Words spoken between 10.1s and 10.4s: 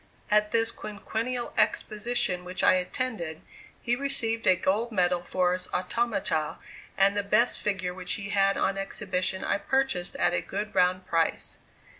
at